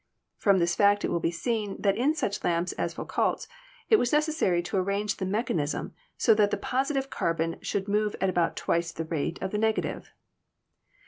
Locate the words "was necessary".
3.97-4.63